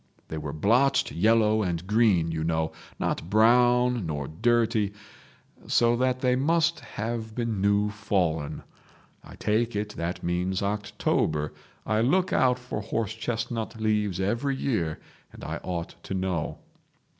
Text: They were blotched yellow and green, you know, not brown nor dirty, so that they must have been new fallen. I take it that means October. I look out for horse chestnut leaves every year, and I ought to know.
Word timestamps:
They 0.29 0.39
were 0.39 0.51
blotched 0.51 1.11
yellow 1.11 1.61
and 1.61 1.85
green, 1.85 2.31
you 2.31 2.43
know, 2.43 2.71
not 2.97 3.29
brown 3.29 4.07
nor 4.07 4.27
dirty, 4.27 4.93
so 5.67 5.95
that 5.95 6.21
they 6.21 6.35
must 6.35 6.79
have 6.79 7.35
been 7.35 7.61
new 7.61 7.91
fallen. 7.91 8.63
I 9.23 9.35
take 9.35 9.75
it 9.75 9.89
that 9.97 10.23
means 10.23 10.63
October. 10.63 11.53
I 11.85 12.01
look 12.01 12.33
out 12.33 12.57
for 12.57 12.81
horse 12.81 13.13
chestnut 13.13 13.79
leaves 13.79 14.19
every 14.19 14.55
year, 14.55 14.99
and 15.31 15.43
I 15.43 15.57
ought 15.57 15.93
to 16.05 16.15
know. 16.15 16.57